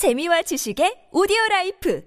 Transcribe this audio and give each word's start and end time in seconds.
재미와 0.00 0.40
지식의 0.40 1.12
오디오 1.12 1.36
라이프 1.50 2.00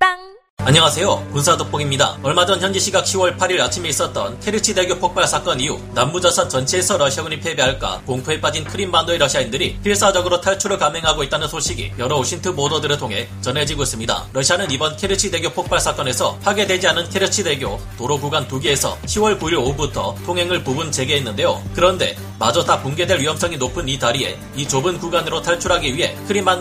팟빵 0.00 0.38
안녕하세요. 0.64 1.28
군사독복입니다. 1.30 2.20
얼마 2.22 2.46
전 2.46 2.58
현지 2.58 2.80
시각 2.80 3.04
10월 3.04 3.36
8일 3.36 3.60
아침에 3.60 3.90
있었던 3.90 4.40
케르치 4.40 4.74
대교 4.74 4.98
폭발 4.98 5.26
사건 5.26 5.60
이후 5.60 5.78
남부전선 5.92 6.48
전체에서 6.48 6.96
러시아군이 6.96 7.38
패배할까 7.40 8.00
공포에 8.06 8.40
빠진 8.40 8.64
크림반도의 8.64 9.18
러시아인들이 9.18 9.78
필사적으로 9.80 10.40
탈출을 10.40 10.78
감행하고 10.78 11.22
있다는 11.24 11.48
소식이 11.48 11.92
여러 11.98 12.16
OSINT 12.16 12.54
보도들을 12.54 12.96
통해 12.96 13.28
전해지고 13.42 13.82
있습니다. 13.82 14.28
러시아는 14.32 14.70
이번 14.70 14.96
케르치 14.96 15.30
대교 15.30 15.50
폭발 15.50 15.80
사건에서 15.80 16.38
파괴되지 16.38 16.88
않은 16.88 17.10
케르치 17.10 17.44
대교 17.44 17.78
도로 17.98 18.18
구간 18.18 18.48
두 18.48 18.58
개에서 18.58 18.96
10월 19.02 19.38
9일 19.38 19.58
오후부터 19.58 20.16
통행을 20.24 20.64
부분 20.64 20.90
재개했는데요. 20.90 21.62
그런데 21.74 22.16
마저 22.38 22.62
다 22.62 22.80
붕괴될 22.80 23.20
위험성이 23.20 23.56
높은 23.56 23.88
이 23.88 23.98
다리에 23.98 24.38
이 24.54 24.66
좁은 24.68 24.98
구간으로 24.98 25.42
탈출하기 25.42 25.96
위해 25.96 26.16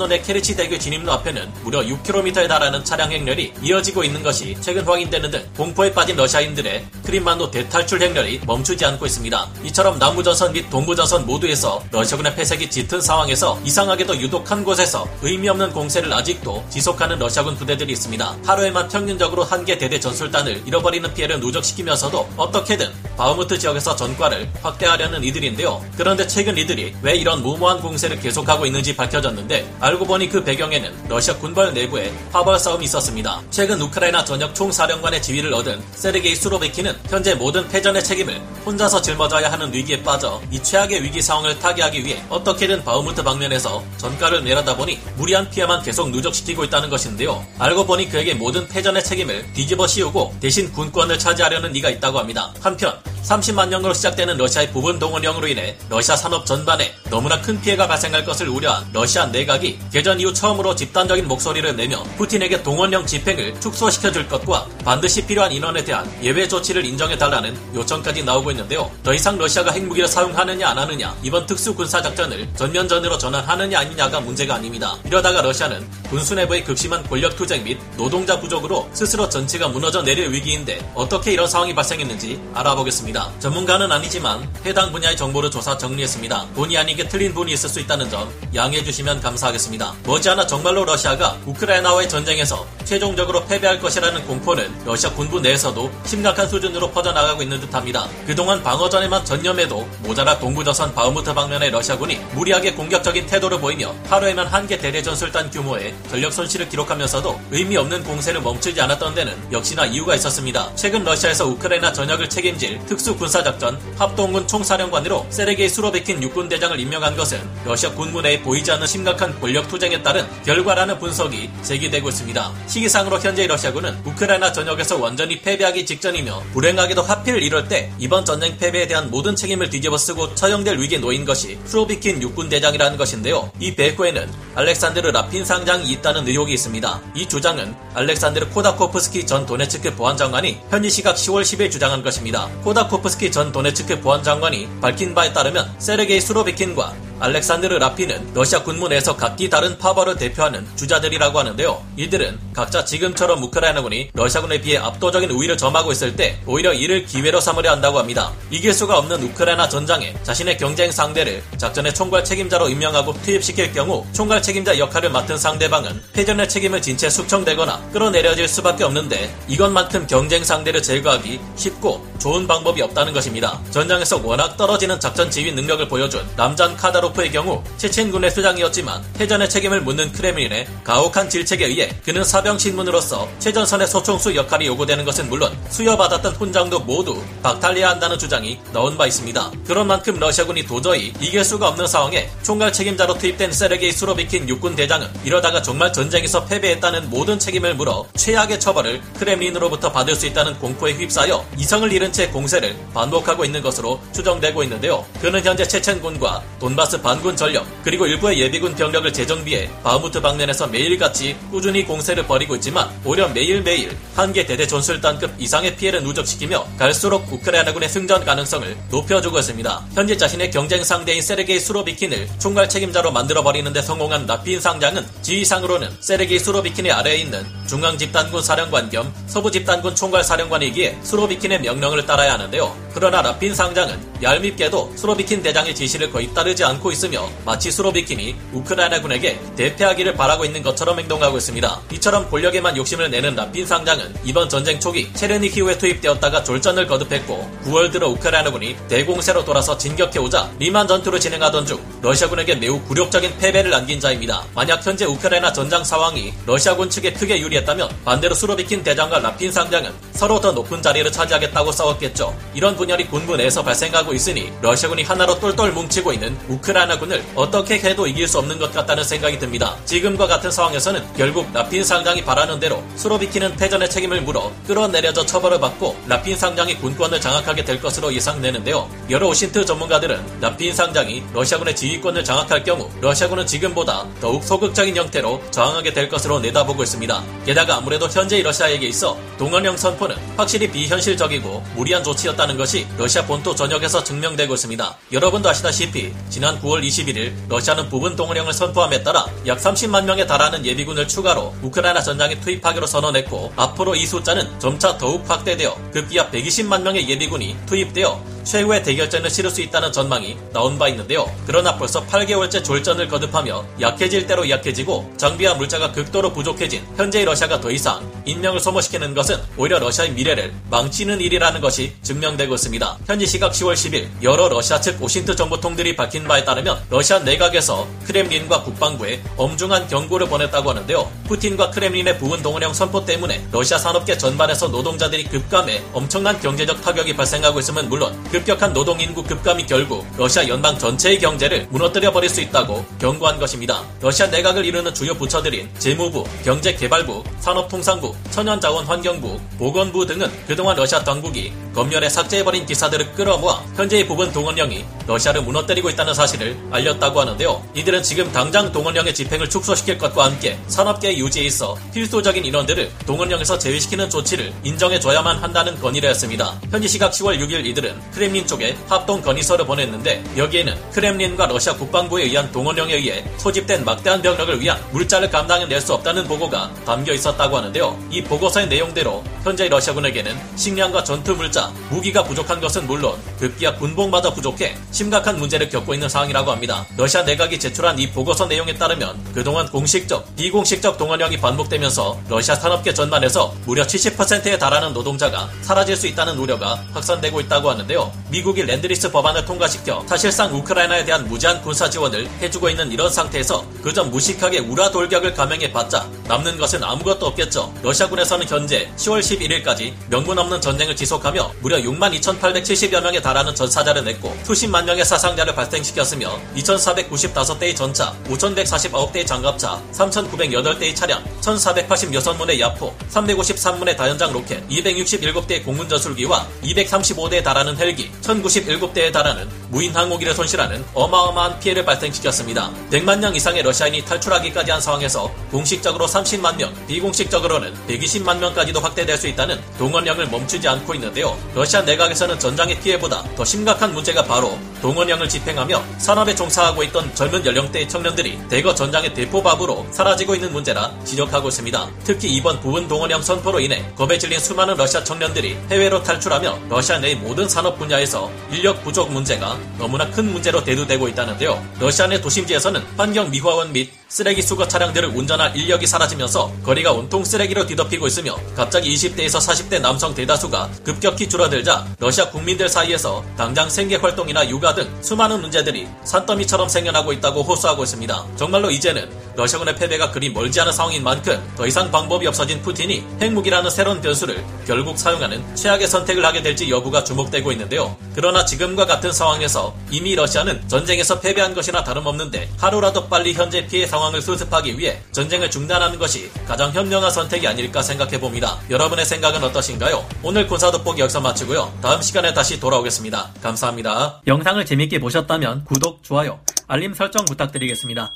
내 0.10 0.22
케르치 0.22 0.56
대교 0.56 0.80
진입로 0.80 1.12
앞에는 1.14 1.52
무려 1.64 1.82
6km에 1.82 2.48
달하는 2.48 2.84
차량 2.84 3.12
행렬이 3.12 3.54
이어지고 3.62 4.04
있는 4.04 4.24
것이 4.24 4.56
최근 4.62 4.84
확인되는 4.84 5.30
등 5.30 5.46
공포에 5.56 5.92
빠진 5.94 6.16
러시아인들의 6.16 6.86
크림반도 7.06 7.52
대탈출 7.52 8.02
행렬이 8.02 8.42
멈추지 8.46 8.86
않고 8.86 9.06
있습니다. 9.06 9.50
이처럼 9.66 10.00
남부전선 10.00 10.54
및 10.54 10.70
동부전선 10.70 11.26
모두에서 11.26 11.84
러시아군의 11.92 12.36
패색이 12.36 12.70
짙은 12.70 13.02
상황에서 13.02 13.60
이상하게도 13.64 14.18
유독 14.22 14.50
한 14.50 14.64
곳에서 14.64 15.08
의미 15.22 15.50
없는 15.50 15.72
공세를 15.74 16.12
아직도 16.14 16.66
지속하는 16.70 17.20
러시아군 17.20 17.56
부대들이 17.56 17.92
있습니다. 17.94 18.38
하루에만 18.46 18.88
평균적으로 18.88 19.44
한 19.44 19.68
개 19.68 19.78
대대 19.78 20.00
전술단을 20.00 20.64
잃어버리는 20.66 21.14
피해를 21.14 21.42
누적시키면서도 21.42 22.30
어떻게든 22.38 22.90
바흐무트 23.18 23.60
지역에서 23.60 23.98
전과를 23.98 24.50
확대하려는 24.64 25.26
이들인데요. 25.26 25.67
그런데 25.98 26.26
최근 26.28 26.58
이들이 26.58 26.96
왜 27.02 27.16
이런 27.16 27.42
무모한 27.42 27.82
공세를 27.82 28.20
계속하고 28.20 28.66
있는지 28.66 28.96
밝혀졌는데 28.96 29.76
알고 29.80 30.06
보니 30.06 30.30
그 30.30 30.44
배경에는 30.44 31.08
러시아 31.10 31.36
군벌 31.38 31.74
내부에 31.74 32.14
파벌 32.32 32.60
싸움이 32.60 32.86
있었습니다. 32.86 33.42
최근 33.52 33.82
우크라이나 33.82 34.24
전역 34.24 34.56
총사령관의 34.56 35.22
지위를 35.22 35.54
얻은 35.54 35.82
세르게이 35.92 36.36
수로베키는 36.36 36.96
현재 37.10 37.36
모든 37.36 37.68
패전의 37.68 38.04
책임을 38.04 38.42
혼자서 38.66 39.02
짊어져야 39.02 39.52
하는 39.52 39.74
위기에 39.74 40.02
빠져 40.04 40.42
이 40.52 40.62
최악의 40.62 41.04
위기 41.04 41.22
상황을 41.22 41.60
타개하기 41.60 42.06
위해 42.06 42.24
어떻게든 42.30 42.84
바흐무트 42.84 43.24
방면에서 43.24 43.84
전가를 43.98 44.44
내려다보니 44.44 45.00
무리한 45.16 45.50
피해만 45.50 45.84
계속 45.84 46.10
누적시키고 46.10 46.64
있다는 46.66 46.90
것인데요. 46.90 47.46
알고 47.60 47.86
보니 47.86 48.10
그에게 48.10 48.34
모든 48.34 48.68
패전의 48.68 49.04
책임을 49.04 49.54
뒤집어 49.54 49.88
씌우고 49.88 50.36
대신 50.40 50.72
군권을 50.72 51.20
차지하려는 51.20 51.76
이가 51.76 51.90
있다고 51.90 52.20
합니다. 52.20 52.54
한편 52.62 52.98
30만 53.28 53.68
명으로 53.68 53.94
시작되는 53.94 54.38
러시아의 54.38 54.72
부분 54.72 55.00
동원령으로 55.00 55.48
인해 55.48 55.78
러시아 55.90 56.16
산업 56.16 56.46
전반에 56.46 56.96
너무나 57.10 57.42
큰 57.42 57.60
피해가 57.60 57.86
발생할 57.88 58.24
것을 58.24 58.48
우려한 58.48 58.88
러시아 58.94 59.26
내각이 59.26 59.80
개전 59.92 60.20
이후 60.20 60.34
처음으로 60.34 60.76
집단적인 60.76 61.28
목소리를 61.28 61.76
내며 61.76 62.04
푸틴에게 62.18 62.64
동원령 62.64 63.06
집행을 63.06 63.60
축소시켜줄 63.60 64.30
것과 64.30 64.68
반드시 64.86 65.26
필요한 65.26 65.52
인원에 65.52 65.84
대한 65.84 66.10
예외 66.24 66.48
조치를 66.48 66.86
인정해달라는 66.86 67.76
요청까지 67.76 68.24
나오고 68.24 68.52
있는데요. 68.52 68.90
더 69.04 69.14
이상 69.14 69.38
러시아가 69.38 69.72
핵무기를 69.72 70.08
사용하느냐 70.08 70.70
안 70.70 70.78
하느냐 70.78 71.14
이번 71.22 71.46
특수 71.46 71.76
군사 71.76 72.02
작전을 72.02 72.48
전면전으로 72.56 73.18
전환하느냐 73.18 73.80
아니냐가 73.80 74.22
문제가 74.22 74.56
아닙니다. 74.56 74.96
이러다가 75.06 75.42
러시아는 75.42 75.86
군수 76.10 76.34
내부의 76.36 76.64
극심한 76.64 77.04
권력 77.04 77.36
투쟁 77.36 77.66
및 77.66 77.78
노동자 77.98 78.40
부족으로 78.40 78.90
스스로 78.94 79.28
전체가 79.28 79.68
무너져 79.68 80.02
내릴 80.02 80.32
위기인데 80.32 80.92
어떻게 80.96 81.34
이런 81.34 81.46
상황이 81.46 81.76
발생했는지 81.76 82.40
알아보겠습니다. 82.54 83.17
전문가는 83.40 83.92
아니지만 83.92 84.48
해당 84.66 84.92
분야의 84.92 85.18
정보를 85.18 85.50
조사 85.52 85.78
정리했습니다. 85.78 86.48
본의 86.56 86.78
아니게 86.78 87.08
틀린 87.08 87.34
분이 87.34 87.52
있을 87.54 87.70
수 87.70 87.80
있다는 87.80 88.10
점 88.10 88.32
양해해 88.54 88.84
주시면 88.84 89.22
감사하겠습니다. 89.22 89.94
머지않아 90.06 90.48
정말로 90.48 90.86
러시아가 90.86 91.38
우크라이나와의 91.46 92.10
전쟁에서 92.10 92.66
최종적으로 92.88 93.46
패배할 93.46 93.80
것이라는 93.82 94.26
공포는 94.26 94.86
러시아 94.86 95.12
군부 95.12 95.42
내에서도 95.42 95.92
심각한 96.06 96.48
수준으로 96.48 96.90
퍼져나가고 96.92 97.42
있는 97.44 97.60
듯합니다. 97.60 98.08
그동안 98.26 98.64
방어전에만 98.64 99.26
전념해도 99.26 99.86
모자라 100.04 100.40
동부저선 100.40 100.94
바흐무트 100.96 101.34
방면의 101.34 101.70
러시아군이 101.72 102.16
무리하게 102.34 102.72
공격적인 102.74 103.26
태도를 103.26 103.60
보이며 103.60 103.94
하루에만 104.08 104.48
한 104.48 104.68
개 104.68 104.78
대대 104.78 105.02
전술단 105.02 105.50
규모의 105.50 105.96
전력 106.10 106.34
손실을 106.34 106.68
기록하면서도 106.68 107.40
의미 107.52 107.78
없는 107.78 108.04
공세를 108.04 108.42
멈추지 108.42 108.82
않았던 108.82 109.16
데는 109.16 109.34
역시나 109.50 109.86
이유가 109.86 110.14
있었습니다. 110.16 110.70
최근 110.76 111.06
러시아에서 111.06 111.46
우크라이나 111.48 111.94
전역을 111.94 112.30
책임질 112.30 112.86
특수 112.86 113.16
군사작전 113.16 113.80
합동군 113.98 114.46
총사령관으로 114.46 115.26
세르게이 115.30 115.70
수로베킨 115.70 116.22
육군대장을 116.22 116.78
임명한 116.78 117.16
것은 117.16 117.40
러시아 117.64 117.92
군부 117.92 118.22
내에 118.22 118.42
보이지 118.42 118.70
않는 118.72 118.88
심각한 118.88 119.40
권력 119.40 119.70
투쟁에 119.70 120.04
따른 120.04 120.26
결과라는 120.44 121.00
분석이 121.00 121.50
제기되고 121.64 122.10
있습니다. 122.10 122.52
시기상으로 122.78 123.20
현재 123.20 123.48
러시아군은 123.48 123.98
우크라이나 124.06 124.52
전역에서 124.52 124.98
완전히 124.98 125.42
패배하기 125.42 125.86
직전이며 125.86 126.44
불행하게도 126.54 127.02
하필 127.02 127.42
이럴 127.42 127.68
때 127.68 127.92
이번 127.98 128.26
전쟁 128.26 128.58
패배에 128.58 128.88
대한 128.88 129.10
모든 129.10 129.36
책임을 129.36 129.70
뒤집어 129.70 129.98
쓰고 129.98 130.36
처형될 130.36 130.80
위기에 130.80 131.00
놓인 131.00 131.26
것이 131.26 131.58
수로비킨 131.66 132.22
육군 132.22 132.50
대장이라는 132.50 132.98
것인데요. 132.98 133.52
이 133.60 133.74
배후에는 133.74 134.32
알렉산드르 134.56 135.12
라핀 135.12 135.46
상장이 135.46 135.90
있다는 135.92 136.28
의혹이 136.28 136.54
있습니다. 136.54 137.02
이 137.16 137.28
주장은 137.28 137.74
알렉산드르 137.94 138.50
코다코프스키 138.50 139.26
전 139.26 139.46
도네츠크 139.46 139.96
보안장관이 139.96 140.60
현지 140.70 140.90
시각 140.90 141.16
10월 141.16 141.42
10일 141.42 141.72
주장한 141.72 142.04
것입니다. 142.04 142.48
코다코프스키 142.64 143.32
전 143.32 143.52
도네츠크 143.52 144.02
보안장관이 144.02 144.68
밝힌 144.82 145.16
바에 145.16 145.34
따르면 145.34 145.76
세르게이 145.80 146.22
수로비킨과 146.22 147.07
알렉산드르 147.20 147.78
라핀은 147.78 148.34
러시아 148.34 148.62
군부 148.62 148.90
내에서 148.90 149.16
각기 149.16 149.50
다른 149.50 149.78
파벌을 149.78 150.18
대표하는 150.18 150.68
주자들이라고 150.76 151.40
하는데요. 151.40 151.82
이들은 151.96 152.38
각자 152.54 152.84
지금처럼 152.84 153.42
우크라이나군이 153.44 154.10
러시아군에 154.14 154.60
비해 154.62 154.78
압도적인 154.78 155.32
우위를 155.32 155.58
점하고 155.58 155.92
있을 155.94 156.16
때 156.16 156.40
오히려 156.46 156.74
이를 156.74 157.06
기회로 157.06 157.40
삼으려 157.40 157.72
한다고 157.72 158.00
합니다. 158.00 158.34
이길 158.52 158.74
수가 158.74 158.98
없는 158.98 159.24
우크라이나 159.24 159.70
전장에 159.70 160.14
자신의 160.24 160.58
경쟁 160.58 160.92
상대를 160.92 161.42
작전의 161.58 161.94
총괄 161.94 162.24
책임자로 162.24 162.68
임명하고 162.70 163.14
투입시킬 163.22 163.72
경우 163.74 164.06
총괄 164.12 164.42
책임자 164.42 164.78
역할을 164.78 165.10
맡은 165.10 165.38
상대방은 165.38 166.02
패전의 166.14 166.50
책임을 166.50 166.82
진 166.82 166.98
채 166.98 167.12
숙청되거나 167.12 167.78
끌어내려질 167.94 168.48
수밖에 168.48 168.84
없는데 168.84 169.32
이것만큼 169.48 170.08
경쟁 170.08 170.44
상대를 170.44 170.82
제거하기 170.82 171.40
쉽고 171.56 172.04
좋은 172.20 172.48
방법이 172.48 172.82
없다는 172.82 173.14
것입니다. 173.14 173.60
전장에서 173.72 174.22
워낙 174.24 174.58
떨어지는 174.58 175.00
작전 175.00 175.30
지휘 175.30 175.52
능력을 175.52 175.88
보여준 175.88 176.26
남잔 176.36 176.76
카다로프의 176.78 177.32
경우 177.32 177.64
체첸군의 177.78 178.32
수장이었지만 178.32 179.04
패전의 179.14 179.50
책임을 179.50 179.82
묻는 179.82 180.12
크레민의 180.12 180.68
가혹한 180.84 181.30
질책에 181.30 181.66
의해 181.66 181.90
그는 182.04 182.24
사병 182.24 182.58
신문으로서 182.58 183.28
최전선의 183.40 183.88
소총수 183.88 184.36
역할이 184.36 184.68
요구되는 184.68 185.06
것은 185.06 185.30
물론 185.30 185.58
수여받았던 185.70 186.36
훈장도 186.36 186.82
모두 186.82 187.22
박탈해야 187.44 187.90
한다는 187.90 188.18
주장이 188.18 188.60
나온 188.74 188.98
바 188.98 189.08
있습니다. 189.08 189.52
그런 189.66 189.88
만큼 189.88 190.20
러시아군이 190.20 190.66
도저히 190.66 191.14
이길 191.20 191.44
수가 191.44 191.70
없는 191.70 191.88
상황에 191.88 192.30
총괄 192.44 192.72
책임자로 192.74 193.18
투입된 193.18 193.52
세르게이 193.52 193.92
수로비킨 193.92 194.50
육군 194.50 194.76
대장은 194.76 195.08
이러다가 195.24 195.62
정말 195.62 195.92
전쟁에서 195.94 196.46
패배했다는 196.46 197.10
모든 197.10 197.40
책임을 197.40 197.76
물어 197.76 198.08
최악의 198.16 198.60
처벌을 198.60 199.02
크렘린으로부터 199.20 199.92
받을 199.92 200.16
수 200.16 200.26
있다는 200.26 200.58
공포에 200.60 200.94
휩싸여 200.94 201.46
이성을 201.58 201.92
잃은 201.92 202.07
채 202.14 202.28
공세를 202.30 202.76
반복하고 202.94 203.44
있는 203.44 203.62
것으로 203.62 204.00
추정되고 204.14 204.64
있는데요. 204.64 205.06
그는 205.20 205.44
현재 205.44 205.68
체첸군과 205.68 206.42
돈바스 206.60 207.02
반군 207.02 207.36
전력 207.36 207.66
그리고 207.84 208.06
일부의 208.08 208.40
예비군 208.40 208.76
병력을 208.76 209.12
재정비해 209.12 209.70
바흐무트 209.84 210.22
방면에서 210.22 210.68
매일같이 210.68 211.36
꾸준히 211.52 211.84
공세를 211.84 212.26
벌이고 212.28 212.56
있지만 212.56 212.90
오히려 213.04 213.28
매일매일 213.28 213.98
한 214.16 214.28
개 214.38 214.46
대대 214.46 214.68
전술단급 214.68 215.32
이상의 215.40 215.76
피해를 215.78 216.04
누적시키며 216.04 216.64
갈수록 216.78 217.26
우크라이나군의 217.32 217.90
승전 217.90 218.24
가능성을 218.24 218.78
높여주고 218.92 219.40
있습니다. 219.40 219.86
현재 219.96 220.16
자신의 220.16 220.52
경쟁 220.52 220.84
상대인 220.84 221.22
세르게이 221.22 221.60
수로비킨을 221.60 222.28
총괄 222.38 222.70
책임자로 222.70 223.12
만들어버리는데 223.14 223.82
성공한 223.82 224.26
나핀 224.28 224.60
상장은 224.62 225.08
지휘상으로는 225.24 225.90
세르게이 226.02 226.38
수로비킨의 226.40 226.92
아래에 226.92 227.18
있는 227.18 227.46
중앙집단군 227.68 228.44
사령관 228.44 228.90
겸 228.90 229.12
서부집단군 229.28 229.96
총괄 229.96 230.24
사령관이기에 230.24 231.00
수로비킨의 231.04 231.62
명령 231.62 231.94
을 231.98 232.06
따라야 232.06 232.34
하는데요. 232.34 232.87
그러나 232.98 233.22
라핀 233.22 233.54
상장은 233.54 233.96
얄밉게도 234.24 234.94
수로비킨 234.96 235.44
대장의 235.44 235.76
지시를 235.76 236.12
거의 236.12 236.34
따르지 236.34 236.64
않고 236.64 236.92
있으며 236.92 237.30
마치 237.46 237.70
수로비킨이 237.70 238.36
우크라이나군에게 238.54 239.40
대패하기를 239.56 240.16
바라고 240.16 240.46
있는 240.46 240.64
것처럼 240.64 241.00
행동하고 241.00 241.38
있습니다. 241.38 241.82
이처럼 241.94 242.28
권력에만 242.28 242.76
욕심을 242.76 243.12
내는 243.12 243.36
라핀 243.36 243.68
상장은 243.68 244.16
이번 244.24 244.50
전쟁 244.50 244.80
초기 244.80 245.14
체르니히우에 245.14 245.78
투입되었다가 245.78 246.44
졸전을 246.44 246.88
거듭했고 246.88 247.48
9월 247.66 247.92
들어 247.92 248.08
우크라이나군이 248.08 248.76
대공세로 248.88 249.46
돌아서 249.46 249.78
진격해오자 249.78 250.54
리만 250.58 250.88
전투를 250.88 251.20
진행하던 251.20 251.68
중 251.68 251.80
러시아군에게 252.02 252.56
매우 252.56 252.82
굴욕적인 252.82 253.38
패배를 253.38 253.72
안긴 253.76 254.00
자입니다. 254.00 254.44
만약 254.56 254.84
현재 254.84 255.06
우크라이나 255.06 255.54
전장 255.54 255.84
상황이 255.84 256.34
러시아군 256.48 256.90
측에 256.90 257.14
크게 257.14 257.40
유리했다면 257.42 257.90
반대로 258.04 258.34
수로비킨 258.34 258.82
대장과 258.82 259.20
라핀 259.20 259.52
상장은 259.52 259.94
서로 260.14 260.42
더 260.42 260.52
높은 260.52 260.82
자리를 260.82 261.12
차지하겠다고 261.12 261.72
싸웠겠죠. 261.72 262.36
이런 262.56 262.76
분위기 262.76 262.87
분열이 262.88 263.08
군부 263.08 263.36
내에서 263.36 263.62
발생하고 263.62 264.14
있으니 264.14 264.50
러시아군이 264.62 265.04
하나로 265.04 265.38
똘똘 265.42 265.74
뭉치고 265.74 266.14
있는 266.14 266.38
우크라이나군을 266.48 267.22
어떻게 267.36 267.78
해도 267.80 268.08
이길 268.08 268.26
수 268.30 268.40
없는 268.40 268.58
것 268.60 268.72
같다는 268.72 269.04
생각이 269.04 269.38
듭니다. 269.40 269.76
지금과 269.84 270.26
같은 270.26 270.50
상황에서는 270.50 271.04
결국 271.18 271.52
라핀 271.54 271.84
상장이 271.84 272.24
바라는 272.24 272.62
대로 272.62 272.82
수로비키는 272.96 273.58
패전의 273.58 273.90
책임을 273.90 274.22
물어 274.22 274.54
끌어내려져 274.66 275.26
처벌을 275.26 275.60
받고 275.60 275.98
라핀 276.08 276.38
상장이 276.38 276.78
군권을 276.78 277.20
장악하게 277.20 277.66
될 277.66 277.82
것으로 277.82 278.14
예상되는데요. 278.14 278.90
여러 279.10 279.28
오신트 279.28 279.66
전문가들은 279.66 280.40
라핀 280.40 280.74
상장이 280.74 281.24
러시아군의 281.34 281.76
지휘권을 281.76 282.24
장악할 282.24 282.64
경우 282.64 282.90
러시아군은 283.02 283.46
지금보다 283.46 284.06
더욱 284.22 284.46
소극적인 284.46 284.96
형태로 284.96 285.42
저항하게 285.52 285.92
될 285.92 286.08
것으로 286.08 286.40
내다보고 286.40 286.84
있습니다. 286.84 287.24
게다가 287.46 287.78
아무래도 287.78 288.08
현재의 288.08 288.44
러시아에게 288.44 288.88
있어 288.88 289.18
동원령 289.38 289.76
선포는 289.76 290.16
확실히 290.38 290.72
비현실적이고 290.72 291.64
무리한 291.76 292.02
조치였다는 292.04 292.56
것이 292.56 292.77
러시아 292.98 293.26
본토 293.26 293.56
전역에서 293.56 294.04
증명되고 294.04 294.54
있습니다. 294.54 294.98
여러분도 295.12 295.50
아시다시피 295.50 296.14
지난 296.30 296.60
9월 296.62 296.84
21일 296.84 297.34
러시아는 297.48 297.90
부분 297.90 298.16
동원령을 298.16 298.54
선포함에 298.54 299.04
따라 299.04 299.26
약 299.46 299.58
30만 299.58 300.04
명에 300.04 300.28
달하는 300.28 300.66
예비군을 300.66 301.08
추가로 301.08 301.56
우크라이나 301.62 302.02
전장에 302.02 302.40
투입하기로 302.42 302.86
선언했고 302.86 303.54
앞으로 303.56 303.96
이 303.96 304.06
숫자는 304.06 304.60
점차 304.60 304.98
더욱 304.98 305.28
확대되어 305.30 305.92
급기야 305.92 306.30
120만 306.30 306.82
명의 306.82 307.10
예비군이 307.10 307.56
투입되어 307.66 308.37
최후의 308.48 308.82
대결전을 308.82 309.30
치를 309.30 309.50
수 309.50 309.62
있다는 309.62 309.92
전망이 309.92 310.38
나온 310.54 310.80
바 310.80 310.88
있는데요. 310.88 311.30
그러나 311.46 311.78
벌써 311.78 312.06
8개월째 312.06 312.64
졸전을 312.64 313.10
거듭하며 313.10 313.66
약해질 313.82 314.26
대로 314.26 314.50
약해지고 314.50 315.14
장비와 315.18 315.56
물자가 315.56 315.92
극도로 315.92 316.32
부족해진 316.32 316.82
현재의 316.96 317.26
러시아가 317.26 317.60
더 317.60 317.70
이상 317.70 318.10
인명을 318.26 318.60
소모시키는 318.60 319.14
것은 319.14 319.38
오히려 319.58 319.80
러시아의 319.80 320.12
미래를 320.12 320.54
망치는 320.70 321.20
일이라는 321.20 321.60
것이 321.60 321.94
증명되고 322.02 322.56
있습니다. 322.56 322.98
현지 323.06 323.26
시각 323.26 323.52
10월 323.52 323.74
10일 323.74 324.08
여러 324.24 324.48
러시아 324.48 324.80
측 324.80 325.02
OSINT 325.02 325.36
정보통들이 325.36 325.96
밝힌 325.96 326.24
바에 326.24 326.44
따르면 326.46 326.86
러시아 326.90 327.20
내각에서 327.20 327.88
크렘린과 328.06 328.64
국방부에 328.64 329.22
엄중한 329.36 329.88
경고를 329.88 330.28
보냈다고 330.28 330.70
하는데요. 330.70 331.12
푸틴과 331.28 331.72
크렘린의 331.72 332.18
부분 332.18 332.42
동원령 332.42 332.74
선포 332.74 333.04
때문에 333.04 333.46
러시아 333.52 333.78
산업계 333.78 334.18
전반에서 334.18 334.70
노동자들이 334.70 335.26
급감해 335.26 335.84
엄청난 335.94 336.40
경제적 336.40 336.82
타격이 336.82 337.16
발생하고 337.16 337.60
있음은 337.60 337.90
물론 337.90 338.16
급격한 338.38 338.72
노동인구 338.72 339.24
급감이 339.24 339.66
결국 339.66 340.06
러시아 340.16 340.48
연방 340.48 340.78
전체의 340.78 341.18
경제를 341.18 341.66
무너뜨려 341.72 342.12
버릴 342.12 342.30
수 342.30 342.40
있다고 342.42 342.86
경고한 343.00 343.40
것입니다. 343.40 343.84
러시아 344.00 344.28
내각을 344.28 344.64
이루는 344.64 344.94
주요 344.94 345.16
부처들인 345.16 345.68
재무부, 345.80 346.24
경제개발부, 346.44 347.24
산업통상부, 347.40 348.14
천연자원환경부, 348.30 349.40
보건부 349.58 350.06
등은 350.06 350.30
그동안 350.46 350.76
러시아 350.76 351.04
당국이 351.04 351.52
검열에 351.74 352.10
삭제해버린 352.10 352.66
기사들을 352.66 353.14
끌어모아 353.14 353.64
현재의 353.76 354.08
부분 354.08 354.32
동원령이 354.32 354.86
러시아를 355.08 355.42
무너뜨리고 355.42 355.90
있다는 355.90 356.14
사실을 356.14 356.58
알렸다고 356.70 357.20
하는데요. 357.22 357.64
이들은 357.74 358.04
지금 358.04 358.32
당장 358.32 358.72
동원령의 358.72 359.16
집행을 359.16 359.50
축소시킬 359.50 359.98
것과 359.98 360.26
함께 360.26 360.60
산업계 360.68 361.18
유지에 361.18 361.44
있어 361.44 361.76
필수적인 361.94 362.46
인원들을 362.46 362.92
동원령에서 363.08 363.58
제외시키는 363.58 364.10
조치를 364.10 364.54
인정해줘야만 364.64 365.38
한다는 365.38 365.80
건의를 365.80 366.10
했습니다. 366.10 366.60
현지 366.70 366.88
시각 366.88 367.12
10월 367.12 367.40
6일 367.40 367.66
이들은 367.66 368.00
크렘린 368.12 368.46
쪽에 368.46 368.78
합동 368.88 369.22
건의서를 369.22 369.66
보냈는데 369.66 370.24
여기에는 370.36 370.92
크렘린과 370.92 371.48
러시아 371.48 371.76
국방부에 371.76 372.24
의한 372.24 372.52
동원령에 372.52 372.96
의해 372.96 373.24
소집된 373.38 373.86
막대한 373.86 374.22
병력을 374.22 374.60
위한 374.60 374.80
물자를 374.92 375.30
감당해낼 375.30 375.80
수 375.80 375.94
없다는 375.94 376.28
보고가 376.28 376.72
담겨 376.86 377.14
있었다고 377.14 377.58
하는데요. 377.58 377.98
이 378.10 378.22
보고서의 378.24 378.68
내용대로 378.68 379.24
현재 379.44 379.70
러시아군에게는 379.70 380.38
식량과 380.58 381.04
전투 381.04 381.36
물자, 381.36 381.72
무기가 381.90 382.24
부족한 382.24 382.60
것은 382.60 382.86
물론 382.86 383.18
급기야 383.40 383.76
군복마저 383.76 384.34
부족해 384.34 384.76
심각한 384.92 385.38
문제를 385.38 385.70
겪고 385.70 385.94
있는 385.94 386.10
상황이라고 386.10 386.52
합니다. 386.52 386.86
러시아 386.98 387.24
내각이 387.24 387.60
제출한 387.60 387.98
이 387.98 388.10
보고서 388.12 388.46
내용에 388.46 388.74
따르면 388.74 389.34
그동안 389.34 389.70
공식적, 389.70 390.36
비공식적 390.36 390.98
동원령이 390.98 391.40
반복되면서 391.40 392.20
러시아 392.28 392.56
산업계 392.56 392.94
전반에서 392.94 393.54
무려 393.66 393.84
70%에 393.84 394.58
달하는 394.58 394.94
노동자가 394.94 395.50
사라질 395.62 395.96
수 395.96 396.08
있다는 396.08 396.38
우려가 396.38 396.84
확산되고 396.94 397.40
있다고 397.42 397.70
하는데요. 397.70 398.17
미국이 398.30 398.64
Lend-Lease 398.64 399.12
법안을 399.12 399.46
통과시켜 399.46 400.04
사실상 400.08 400.54
우크라이나에 400.54 401.06
대한 401.06 401.28
무제한 401.28 401.62
군사 401.62 401.90
지원을 401.90 402.28
해주고 402.42 402.70
있는 402.70 402.92
이런 402.92 403.10
상태에서 403.10 403.66
그저 403.82 404.04
무식하게 404.04 404.60
우라 404.60 404.92
돌격을 404.92 405.34
감행해 405.34 405.72
봤자 405.72 406.10
남는 406.28 406.58
것은 406.58 406.84
아무것도 406.84 407.26
없겠죠. 407.28 407.74
러시아군에서는 407.82 408.48
현재 408.48 408.92
10월 408.98 409.20
11일까지 409.20 409.94
명분 410.10 410.38
없는 410.38 410.60
전쟁을 410.60 410.96
지속하며 410.96 411.54
무려 411.62 411.78
6만 411.78 412.20
2,870여 412.20 413.02
명에 413.02 413.22
달하는 413.22 413.56
전사자를 413.56 414.04
냈고 414.04 414.36
수십만 414.44 414.86
명의 414.86 415.06
사상자를 415.06 415.56
발생시켰으며 415.56 416.38
2,495대의 416.58 417.76
전차, 417.76 418.14
5,149대의 418.26 419.26
장갑차, 419.26 419.82
3,908대의 419.94 420.96
차량, 420.96 421.24
1,486문의 421.42 422.60
야포, 422.60 422.94
353문의 423.10 423.96
다연장 423.96 424.34
로켓, 424.34 424.68
267대의 424.68 425.64
공군 425.64 425.88
전술기와 425.88 426.46
235대에 426.64 427.44
달하는 427.44 427.78
헬기, 427.78 428.07
1,097대에 428.22 429.12
달하는 429.12 429.48
무인 429.70 429.96
항공기를 429.96 430.34
손실하는 430.34 430.84
어마어마한 430.94 431.60
피해를 431.60 431.86
발생시켰습니다. 431.86 432.72
100만 432.92 433.20
명 433.20 433.36
이상의 433.36 433.64
러시아인이 433.64 434.06
탈출하기까지 434.06 434.72
한 434.72 434.82
상황에서 434.82 435.32
공식적으로 435.52 436.06
30만 436.06 436.58
명, 436.58 436.74
비공식적으로는 436.88 437.74
120만 437.88 438.40
명까지도 438.40 438.80
확대될 438.80 439.18
수 439.18 439.28
있다는 439.28 439.62
동원령을 439.78 440.28
멈추지 440.28 440.68
않고 440.68 440.94
있는데요. 440.96 441.38
러시아 441.54 441.82
내각에서는 441.82 442.40
전장의 442.40 442.80
피해보다 442.82 443.24
더 443.36 443.44
심각한 443.44 443.94
문제가 443.94 444.24
바로 444.24 444.58
동원령을 444.82 445.28
집행하며 445.28 445.84
산업에 445.98 446.36
종사하고 446.36 446.84
있던 446.84 447.14
젊은 447.16 447.46
연령대의 447.46 447.90
청년들이 447.90 448.40
대거 448.50 448.76
전장의 448.76 449.14
대포밥으로 449.14 449.88
사라지고 449.92 450.36
있는 450.36 450.52
문제라 450.52 450.94
지적하고 451.04 451.50
있습니다. 451.50 451.90
특히 452.04 452.30
이번 452.30 452.60
부분 452.60 452.88
동원령 452.88 453.22
선포로 453.22 453.60
인해 453.60 453.86
겁에 453.96 454.18
질린 454.18 454.40
수많은 454.40 454.76
러시아 454.76 455.04
청년들이 455.04 455.58
해외로 455.70 456.02
탈출하며 456.04 456.60
러시아 456.70 457.00
내 457.00 457.16
모든 457.16 457.48
산업 457.50 457.78
분야에서 457.78 458.32
인력 458.52 458.84
부족 458.84 459.12
문제가 459.12 459.58
너무나 459.78 460.10
큰 460.10 460.32
문제로 460.32 460.64
대두되고 460.64 461.08
있다는데요. 461.08 461.64
러시아 461.80 462.08
내 462.08 462.22
도심지에서는 462.22 462.82
환경 462.98 463.30
미화원 463.30 463.74
및 463.74 463.92
쓰레기 464.10 464.42
수거 464.42 464.66
차량들을 464.66 465.10
운전할 465.10 465.56
인력이 465.56 465.86
사라지면서 465.86 466.54
거리가 466.64 466.94
온통 466.94 467.26
쓰레기로 467.26 467.66
뒤덮이고 467.66 468.08
있으며 468.08 468.38
갑자기 468.56 468.94
20대에서 468.94 469.40
40대 469.40 469.82
남성 469.82 470.16
대다수가 470.16 470.70
급격히 470.86 471.28
줄어들자 471.28 471.86
러시아 472.00 472.30
국민들 472.30 472.70
사이에서 472.70 473.24
당장 473.36 473.70
생계 473.70 473.98
활동이나 473.98 474.48
육아 474.48 474.76
등 474.76 474.90
수많은 475.02 475.42
문제들이 475.42 475.88
산더미처럼 476.06 476.70
생겨나고 476.70 477.12
있다고 477.14 477.44
호소하고 477.44 477.84
있습니다. 477.84 478.26
정말로 478.38 478.72
이제는 478.72 479.10
러시아군의 479.36 479.76
패배가 479.76 480.12
그리 480.12 480.30
멀지 480.30 480.60
않은 480.62 480.72
상황인 480.72 481.04
만큼 481.04 481.40
더 481.56 481.68
이상 481.68 481.92
방법이 481.92 482.26
없어진 482.26 482.62
푸틴이 482.62 483.04
핵무기라는 483.22 483.70
새로운 483.70 484.02
변수를 484.02 484.44
결국 484.66 484.98
사용하는 484.98 485.56
최악의 485.56 485.86
선택을 485.86 486.26
하게 486.26 486.42
될지 486.42 486.72
여부가 486.72 487.04
주목되고 487.04 487.52
있는데요. 487.52 487.96
그러나 488.16 488.46
지금과 488.46 488.86
같은 488.86 489.12
상황에서 489.12 489.76
이미 489.92 490.16
러시아는 490.16 490.68
전쟁에서 490.68 491.20
패배한 491.20 491.54
것이나 491.54 491.84
다름없는데 491.84 492.50
하루라도 492.58 493.08
빨리 493.08 493.34
현재 493.34 493.68
피해 493.68 493.86
상 493.86 493.97
황을 493.98 494.22
수습하기 494.22 494.78
위해 494.78 495.02
전쟁을 495.12 495.50
중단하는 495.50 496.00
것이 496.00 496.32
가장 496.48 496.72
현명한 496.72 497.12
선택이 497.12 497.48
아닐까 497.48 497.82
생각해 497.82 498.20
봅니다. 498.20 498.60
여러분의 498.70 499.06
생각은 499.06 499.44
어떠신가요? 499.44 500.08
오늘 500.24 500.48
군사 500.48 500.72
돋보기 500.72 501.02
여기서 501.02 501.22
마치고요. 501.22 501.78
다음 501.82 502.02
시간에 502.02 502.34
다시 502.34 502.60
돌아오겠습니다. 502.60 503.32
감사합니다. 503.42 504.22
영상을 504.28 504.66
재밌게 504.66 505.00
보셨다면 505.00 505.66
구독, 505.66 506.04
좋아요, 506.04 506.40
알림 506.68 506.94
설정 506.94 507.26
부탁드리겠습니다. 507.26 508.12